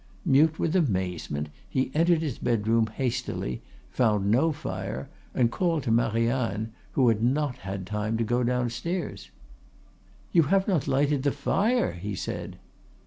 Mute 0.25 0.57
with 0.57 0.75
amazement, 0.75 1.49
he 1.69 1.91
entered 1.93 2.23
his 2.23 2.39
bedroom 2.39 2.87
hastily, 2.87 3.61
found 3.91 4.31
no 4.31 4.51
fire, 4.51 5.09
and 5.35 5.51
called 5.51 5.83
to 5.83 5.91
Marianne, 5.91 6.73
who 6.93 7.07
had 7.09 7.21
not 7.21 7.57
had 7.57 7.85
time 7.85 8.17
to 8.17 8.23
get 8.23 8.47
downstairs. 8.47 9.29
"You 10.31 10.41
have 10.49 10.67
not 10.67 10.87
lighted 10.87 11.21
the 11.21 11.31
fire!" 11.31 11.91
he 11.91 12.15
said. 12.15 12.57